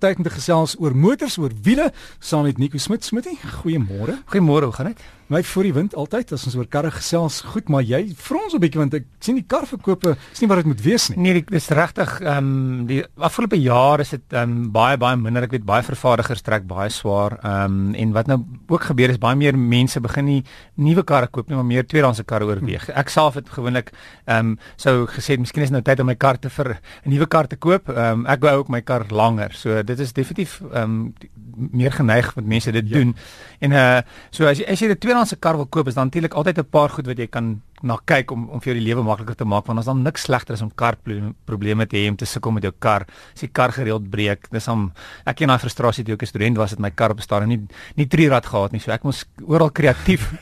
[0.00, 3.04] tyd om te gesels oor motors, oor wiele saam met Nico Smit.
[3.04, 4.20] Smitty, goeiemôre.
[4.32, 5.08] Goeiemôre, hoe gaan dit?
[5.30, 7.36] My voor die wind altyd as ons oor karre gesels.
[7.52, 10.66] Goed, maar jy frons 'n bietjie want ek sien die karverkope is nie wat dit
[10.66, 11.18] moet wees nie.
[11.18, 15.44] Nee, dis regtig ehm um, die afgelope jaar is dit ehm um, baie baie minder.
[15.44, 17.38] Ek weet baie vervaardigers trek baie swaar.
[17.44, 20.44] Ehm um, en wat nou ook gebeur is baie meer mense begin nie
[20.74, 22.88] nuwe karre koop nie, maar meer tweedehandse karre oorweeg.
[22.90, 23.92] Ek self het gewoonlik
[24.26, 27.26] ehm um, sou gesê miskien is nou tyd om my kar te vir 'n nuwe
[27.26, 27.88] kar te koop.
[27.88, 29.54] Ehm um, ek wou ook my kar langer.
[29.54, 31.14] So dit is definitief ehm um,
[31.70, 32.94] meer geneig wat mense dit ja.
[32.96, 33.16] doen.
[33.58, 34.00] En uh
[34.30, 36.70] so as jy as jy 'n tweedehandse kar wil koop, is daar natuurlik altyd 'n
[36.70, 39.44] paar goed wat jy kan na kyk om om vir jou die lewe makliker te
[39.44, 40.96] maak want ons dan niks slegter as om kar
[41.46, 43.06] probleme te hê om te sukkel met jou kar.
[43.34, 44.92] As die kar gereeld breek, dis om
[45.24, 47.48] ek ken daai frustrasie toe ek 'n student was het my kar op staan en
[47.48, 47.60] nie
[47.96, 48.80] nie trirad gehad nie.
[48.80, 50.32] So ek moes oral kreatief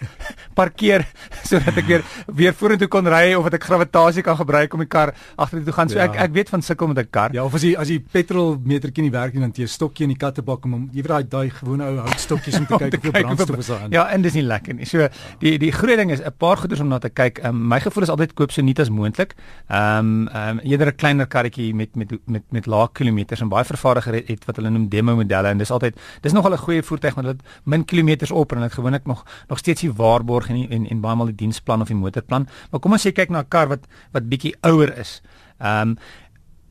[0.58, 1.06] parkeer
[1.48, 2.04] sodat ek weer
[2.40, 5.76] weer vorentoe kon ry of dat ek gravitasie kan gebruik om die kar agtertoe te
[5.76, 5.92] gaan.
[5.92, 6.08] So ja.
[6.08, 7.34] ek ek weet van sukkel met 'n kar.
[7.36, 10.14] Ja, of as jy as jy petrol metertjie nie werk nie dan jy stokkie in
[10.14, 13.12] die kattebak om jy weet daai daai gewone ou houtstokkies om te kyk of jy
[13.22, 13.92] brandstof is daarin.
[13.92, 14.86] Ja, en dis nie lekker nie.
[14.86, 15.08] So
[15.40, 18.02] die die groot ding is 'n paar goeders om na te kyk um, my gevoel
[18.02, 19.34] is altyd koop so nuut as moontlik.
[19.68, 23.48] Ehm um, ehm um, eerder 'n kleiner karretjie met met met met lae kilometers en
[23.48, 26.64] baie vervaardiger het, het wat hulle noem demo modelle en dis altyd dis nogal 'n
[26.66, 30.47] goeie voertuig want dit min kilometers op en dit gewoonlik nog nog steeds die waarborg
[30.48, 32.48] en en, en baie maal die diensplan of die motorplan.
[32.70, 35.20] Maar kom ons sê kyk na 'n kar wat wat bietjie ouer is.
[35.60, 35.98] Ehm um,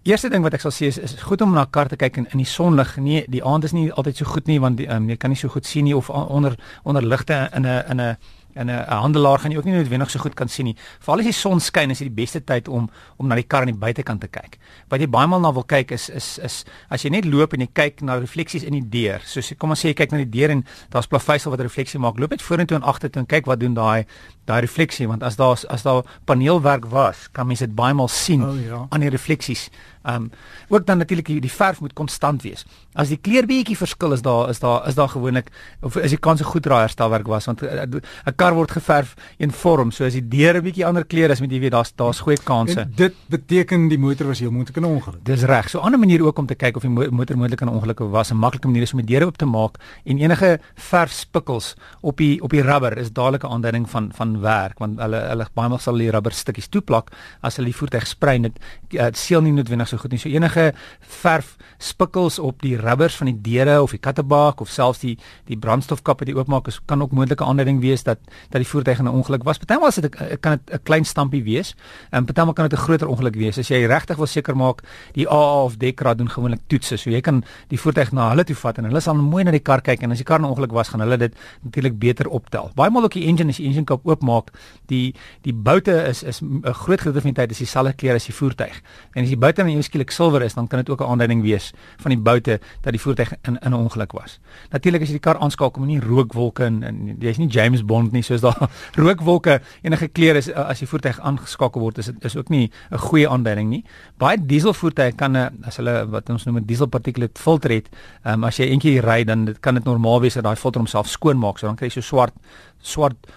[0.07, 2.17] Eerste ding wat ek sal sê is is goed om na 'n kar te kyk
[2.17, 2.97] in in die sonlig.
[2.97, 5.37] Nee, die aand is nie altyd so goed nie want die, um, jy kan nie
[5.37, 8.17] so goed sien nie of onder onder ligte in 'n in 'n
[8.57, 10.75] en 'n handelaar gaan jy ook nie noodwendig so goed kan sien nie.
[10.99, 13.61] Veral as die son skyn, is dit die beste tyd om om na die kar
[13.61, 14.57] aan die buitekant te kyk.
[14.89, 17.59] Wat jy baie maal na wil kyk is is is as jy net loop en
[17.59, 19.21] jy kyk na refleksies in die deur.
[19.25, 22.19] So kom ons sê jy kyk na die deur en daar's plaveisel wat refleksie maak.
[22.19, 24.05] Loop net vorentoe en agtertoe en kyk wat doen daai
[24.47, 28.43] daai refleksie want as daar as daar paneelwerk was, kan mens dit baie maal sien
[28.43, 28.85] oh, ja.
[28.89, 29.69] aan die refleksies.
[30.07, 30.31] Ehm um,
[30.69, 32.65] ook dan natuurlik die, die verf moet konstant wees.
[32.93, 36.19] As die kleur bietjie verskil is daar is daar is daar gewoonlik of is die
[36.19, 37.83] kans 'n goed draai herstelwerk was want eh,
[38.25, 39.91] 'n kar word geverf een vorm.
[39.91, 42.85] So as die deure bietjie ander kleur is, moet jy weet daar's daar's goeie kanse.
[42.85, 45.23] En dit beteken die motor was heel moontlik 'n ongeluk.
[45.23, 45.69] Dis reg.
[45.69, 48.31] So 'n ander manier ook om te kyk of die motor moontlik 'n ongeluk was.
[48.31, 52.41] 'n Maklike manier is om die deure oop te maak en enige verfspikkels op die
[52.41, 55.79] op die rubber is dadelik 'n aanduiding van van werk want hulle hulle baie maal
[55.79, 57.11] sal die rubber stukkies toeplak
[57.41, 58.59] as hulle die voertuig sprei dit
[58.93, 60.19] uh, seël nie noodwendig so goed nie.
[60.19, 64.99] So enige verf spikkels op die rubbers van die deure of die kattebak of selfs
[64.99, 68.67] die die brandstofkap wat jy oopmaak is kan ook moontlike aanduiding wees dat dat die
[68.67, 69.57] voertuig in 'n ongeluk was.
[69.57, 71.75] Partymal is dit kan dit 'n klein stampie wees
[72.09, 73.57] en partymal kan dit 'n groter ongeluk wees.
[73.57, 74.81] As jy regtig wil seker maak
[75.13, 76.97] die AA of Dekra doen gewoonlik toetse.
[76.97, 79.59] So jy kan die voertuig na hulle toe vat en hulle sal mooi na die
[79.59, 82.71] kar kyk en as die kar 'n ongeluk was, gaan hulle dit natuurlik beter optel.
[82.75, 84.51] Baie maal ook die engine as die engine kap oopmaak,
[84.87, 88.25] die die boute is is 'n groot gedeelte van die tyd is dieselfde kleur as
[88.25, 88.81] die voertuig.
[89.13, 91.73] En as die boute dan skielik silwer is, dan kan dit ook 'n aanduiding wees
[91.97, 94.39] van die boute dat die voertuig in in 'n ongeluk was.
[94.69, 98.11] Natuurlik as jy die kar aanskakel met nie rookwolke en, en jy's nie James Bond
[98.11, 98.69] nie, soos daar
[99.01, 102.97] rookwolke enige kleur is as die voertuig aangeskakel word, is dit is ook nie 'n
[103.07, 103.83] goeie aanduiding nie.
[104.17, 107.89] Baie dieselvoertuie kan as hulle wat ons noem 'n dieselparticulate filter het,
[108.25, 111.07] um, as jy eentjie ry dan dit kan dit normaal wees dat daai filter homself
[111.07, 112.33] skoon maak, so dan kry jy so swart
[112.81, 113.27] swart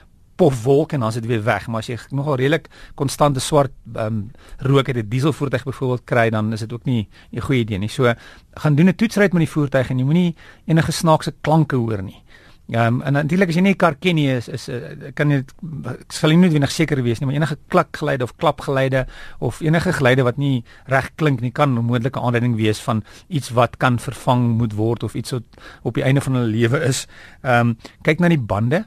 [0.40, 1.66] pofwolk en dan is dit weer weg.
[1.68, 2.68] Maar as jy nogal redelik
[2.98, 7.08] konstante swart ehm um, rook uit 'n dieselvoertuig byvoorbeeld kry, dan is dit ook nie
[7.32, 7.88] 'n goeie idee nie.
[7.88, 8.14] So
[8.54, 10.34] gaan doen 'n toetsrit met die voertuig en jy moenie
[10.66, 12.22] enige snaakse klanke hoor nie.
[12.70, 15.30] Ja, um, en natuurlik as jy nie 'n kar ken nie, is is uh, kan
[15.30, 15.42] jy
[15.90, 19.06] ek sal nie noodwendig seker wees nie, maar enige klikgeluide of klapgeluide
[19.40, 23.50] of enige geluide wat nie reg klink nie, kan 'n moontlike aanduiding wees van iets
[23.50, 25.42] wat kan vervang moet word of iets wat
[25.82, 27.06] op die einde van hulle lewe is.
[27.42, 28.86] Ehm um, kyk na die bande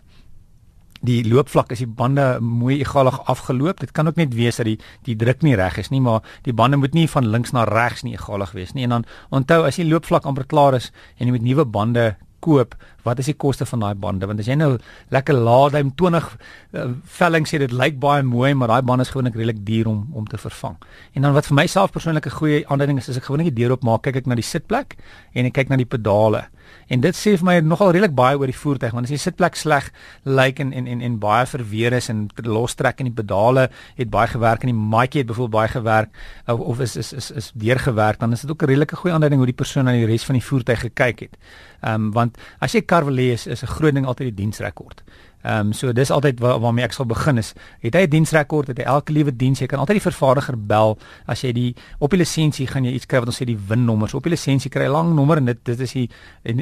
[1.04, 3.80] die loopvlak is die bande mooi egalig afgeloop.
[3.80, 6.54] Dit kan ook net wees dat die die druk nie reg is nie, maar die
[6.54, 8.84] bande moet nie van links na regs nie egalig wees nie.
[8.84, 12.76] En dan onthou as die loopvlak amper klaar is en jy met nuwe bande koop,
[13.08, 14.28] wat is die koste van daai bande?
[14.30, 14.72] Want as jy nou
[15.14, 16.88] lekker laadheim 20 uh,
[17.20, 20.28] velling sê dit lyk baie mooi, maar daai bande is gewoonlik redelik duur om om
[20.30, 20.78] te vervang.
[21.14, 23.76] En dan wat vir myself persoonlik 'n goeie aanduiding is, is ek gewoonlik die deur
[23.76, 24.98] oop maak, kyk ek na die sitplek
[25.34, 26.48] en ek kyk na die pedale.
[26.88, 29.58] En dit sê vir my nogal redelik baie oor die voertuig want as die sitplek
[29.60, 29.90] sleg
[30.24, 34.28] lyk en, en en en baie verweer is en lostrek en die pedale het baie
[34.28, 36.10] gewerk en die maatjie het byvoorbeeld baie gewerk
[36.48, 39.40] of, of is is is is deurgewerk dan is dit ook 'n redelike goeie aanduiding
[39.42, 41.38] hoe die persoon aan die res van die voertuig gekyk het.
[41.84, 45.04] Ehm um, want as jy kar wil hê is, 'n groot ding altyd die diensrekord.
[45.44, 47.54] Ehm um, so dis altyd waar, waarmee ek sal begin is.
[47.82, 50.98] Het hy 'n diensrekord, het hy elke liewe diens, jy kan altyd die vervaardiger bel
[51.28, 54.10] as jy die op die lisensie gaan jy iets kry wat ons sê die WIN-nommer.
[54.10, 56.10] So op die lisensie kry jy lang nommer en dit dit is die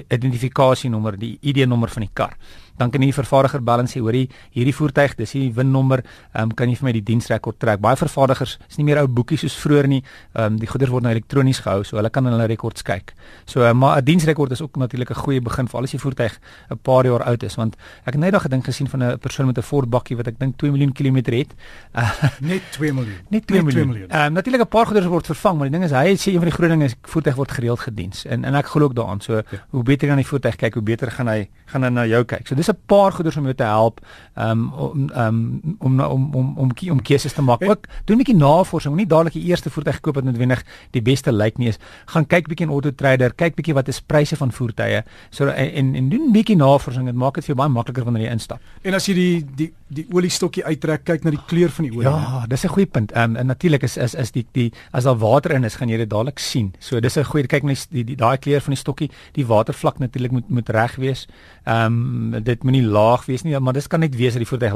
[0.10, 2.34] identifikasienommer, die ID-nommer van die kar.
[2.82, 6.04] Dan kan die vervaardiger bel en sê hoor hierdie voertuig dis die winnommer
[6.38, 7.82] um, kan jy vir my die diensrekord trek.
[7.84, 10.02] Baie vervaardigers is nie meer ou boekies soos vroeër nie.
[10.34, 13.14] Um, die goeder word nou elektronies gehou so hulle kan hulle rekords kyk.
[13.46, 16.40] So uh, maar 'n diensrekord is ook natuurlik 'n goeie begin vir al die voertuig
[16.72, 17.76] 'n paar jaar oud is want
[18.06, 20.40] ek het net daag gedink gesien van 'n persoon met 'n Ford bakkie wat ek
[20.40, 21.54] dink 2 miljoen kilometer het.
[21.96, 22.10] Uh,
[22.52, 23.20] net 2 miljoen.
[23.30, 24.10] Net 2 miljoen.
[24.10, 26.42] ehm um, natuurlik 'n paar goeder word vervang maar die ding is hy sê een
[26.42, 28.26] van die groot dinge is voertuig word gereeld gediens.
[28.26, 29.22] En en ek glo ook daaraan.
[29.22, 29.44] So ja.
[29.70, 32.48] hoe beter gaan die voertuig kyk hoe beter gaan hy gaan hy na jou kyk.
[32.48, 34.00] So dis 'n paar goeder om jou te help
[34.36, 37.64] um, om um, om om om om om keuses te maak.
[37.64, 41.32] Ook doen 'n bietjie navorsing nie dadelik die eerste voertuig koop wat noodwendig die beste
[41.32, 41.80] lyk nie is.
[42.06, 45.04] Gaan kyk bietjie in Auto Trader kyk bietjie wat is pryse van voertuie.
[45.30, 48.24] So en en doen 'n bietjie navorsing dit maak dit vir jou baie makliker wanneer
[48.24, 48.60] jy instap.
[48.82, 52.08] En as jy die die die oliestokkie uittrek kyk na die kleur van die olie
[52.08, 53.16] ja dis 'n goeie punt.
[53.16, 55.98] Um, en natuurlik is is is die die as daar water in is gaan jy
[55.98, 56.74] dit dadelik sien.
[56.80, 60.32] So dis 'n goeie kyk die die daai kleur van die stokkie die watervlak natuurlik
[60.32, 61.28] moet moet reg wees.
[61.66, 64.74] Ehm um, dit moenie laag wees nie maar dis kan net wees dat die voertuig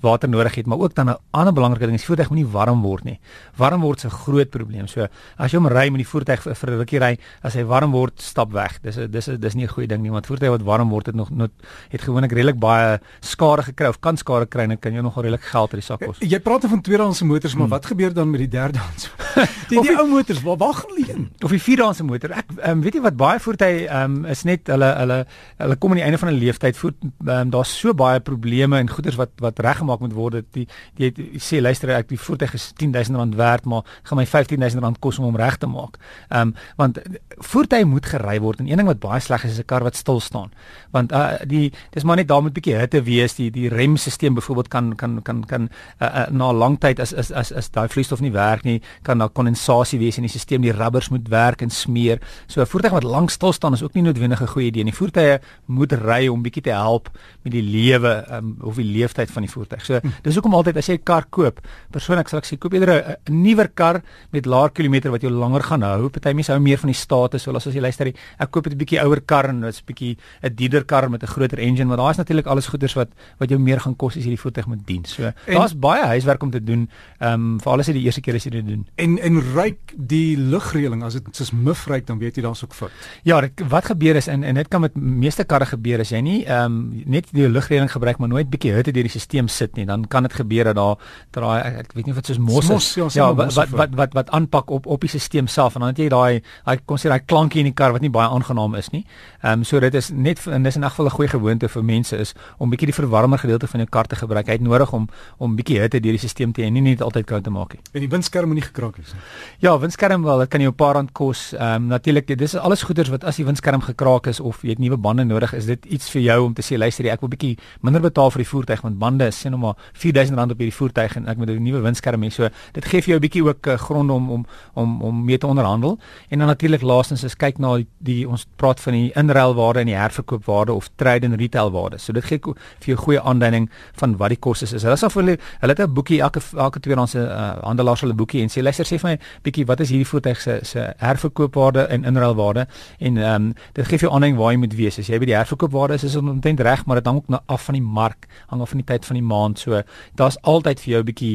[0.00, 2.82] water nodig het maar ook dan 'n ander belangrike ding is die voertuig moenie warm
[2.82, 3.18] word nie.
[3.56, 4.86] Warm word 'n groot probleem.
[4.86, 5.06] So
[5.36, 7.18] as jy hom ry met die voertuig vir 'n rukkie ry.
[7.42, 8.80] As hy warm word stap weg.
[8.82, 11.30] Dis dis dis nie 'n goeie ding nie want voertuie wat warm word het nog
[11.30, 11.50] nog
[11.88, 15.42] het gewoonlik redelik baie skade gekry of kan skade kry en kan jy nog redelik
[15.42, 17.76] geld uit die sak kos jy praat van tweedehandse motors maar hmm.
[17.76, 19.08] wat gebeur dan met die derdehandse?
[19.70, 22.32] Die, die ou motors waar waar gaan leen of die vierdehandse motor.
[22.34, 25.18] Ek um, weet jy wat baie voertuie um, is net hulle hulle
[25.60, 28.90] hulle kom aan die einde van 'n leeftyd voet um, daar's so baie probleme en
[28.90, 30.66] goederes wat wat reggemaak moet word die
[30.96, 34.26] die, die, die sê luister ek die voertuig is 10000 rand werd maar gaan my
[34.26, 35.98] 15000 rand kos om hom reg te maak.
[36.30, 36.98] Ehm um, want
[37.38, 39.96] voertuie moet gery word en een ding wat baie sleg is is 'n kar wat
[39.96, 40.50] stil staan.
[40.90, 44.32] Want uh, die dis maar net daar moet 'n bietjie hitte wees die die remstelsel
[44.34, 45.68] byvoorbeeld kan kan kan kan
[46.02, 49.18] uh, uh, na lang tyd as is as as daai vloeistof nie werk nie kan
[49.18, 52.18] daar kondensasie wees in die stelsel die rubbers moet werk en smeer.
[52.46, 54.94] So 'n voertuig wat lank stil staan is ook nie noodwendig 'n goeie idee nie.
[54.94, 56.99] Voertuie moet ry om bietjie te help
[57.42, 60.88] met die lewe um, of die leeftyd van die voertuig so dis hoekom altyd as
[60.88, 61.60] jy 'n kar koop
[61.90, 65.62] persoonlik sal ek sê koop eerder 'n nuwer kar met laer kilometer wat jou langer
[65.62, 68.06] gaan hou party mense hou meer van die status so as jy luister
[68.38, 71.26] ek koop 'n bietjie ouer kar en dit's 'n bietjie 'n dierder kar met 'n
[71.26, 73.08] groter engine maar daar is natuurlik alles goeders wat
[73.38, 75.04] wat jou meer gaan kos as jy die voertuig moet dien.
[75.08, 76.88] So daar's baie huiswerk om te doen.
[77.18, 78.86] Ehm um, vir alles is die eerste keer as jy dit doen.
[78.96, 82.76] En en ryk die lugreëling as dit soos mif ryk dan weet jy daar's ook
[82.76, 83.08] fout.
[83.28, 86.22] Ja, dit, wat gebeur is en en dit kan met meeste karre gebeur as jy
[86.24, 89.76] nie ehm um, net die lugreëling gebruik maar nooit bietjie hitte deur die stelsel sit
[89.76, 90.96] nie, dan kan dit gebeur dat daar
[91.30, 92.70] draai ek, ek weet nie of dit soos mos is.
[92.70, 95.80] Mos, ja, ja wat, wat wat wat wat aanpak op op die stelsel self en
[95.84, 98.28] dan het jy daai daai kom sê daai klankie in die kar wat nie baie
[98.28, 99.04] aangenaam is nie.
[99.42, 101.84] Ehm um, so dit is net en dis in elk geval 'n goeie gewoonte vir
[101.84, 104.46] mense is om bietjie die verwarmer gedeelte van jou kar te gebruik.
[104.46, 105.08] Hy het nodig om
[105.38, 107.72] om bietjie hitte deur die stelsel te hê en nie net altyd koud te maak
[107.72, 107.82] nie.
[107.92, 109.22] En die windskerm moet nie gekraak wees nie.
[109.58, 111.52] Ja, windskerm wel, dit kan jou 'n paar rand kos.
[111.52, 114.78] Ehm um, natuurlik, dis alles goeders wat as die windskerm gekraak is of jy het
[114.78, 117.56] nuwe bande nodig, is dit iets vir jou om te sê luister, ek wil bietjie
[117.86, 121.16] minder betaal vir die voertuig want bande is sien nou maar R4000 op hierdie voertuig
[121.20, 122.30] en ek moet 'n nuwe windskerm hê.
[122.32, 125.38] So dit gee vir jou 'n bietjie ook uh, grond om om om om mee
[125.38, 125.98] te onderhandel.
[126.28, 129.86] En dan natuurlik laastens is kyk na die, die ons praat van die inruilwaarde en
[129.86, 131.98] die herverkoopwaarde of trade and retail waarde.
[131.98, 134.82] So dit gee vir jou goeie aanduiding van wat die koste is.
[134.82, 138.16] Hulle sal vir hulle hulle het 'n boekie elke elke tweedehandse uh, handelaar sal 'n
[138.16, 141.86] boekie en sê luister sê vir my bietjie wat is hierdie voertuig se se herverkoopwaarde
[141.88, 142.66] en inruilwaarde
[142.98, 144.98] en ehm um, dit gee vir jou aanduiding waar jy moet wees.
[144.98, 147.78] As jy by die herverkoopwaarde is, is omtrent reg, maar dit hang ook af van
[147.78, 149.58] die mark, hang af van die tyd van die maand.
[149.58, 149.82] So
[150.20, 151.34] daar's altyd vir jou bietjie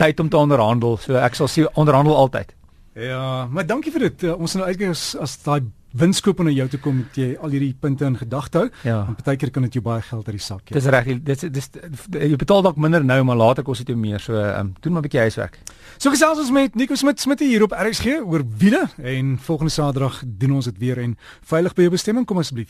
[0.00, 0.96] tyd om te onderhandel.
[1.02, 2.54] So ek sal sê onderhandel altyd.
[2.96, 4.22] Ja, maar dankie vir dit.
[4.24, 5.66] Uh, ons nou uitkyk as, as daai
[5.96, 8.68] winskoop na jou toe kom met jy al hierdie punte in gedagte hou.
[8.88, 8.98] Ja.
[9.08, 10.76] En partykeer kan dit jou baie geld uit die sak gee.
[10.76, 11.08] Dis reg.
[11.24, 11.70] Dis dis
[12.16, 14.20] jy betaal dalk minder nou, maar later kos dit jou meer.
[14.22, 15.58] So um, doen maar 'n bietjie huiswerk.
[15.98, 20.22] So gesels ons met Nico Smit Smit hier op RXG oor wiele en volgende Saterdag
[20.26, 22.68] doen ons dit weer en veilig by jou bestemming kom asseblief.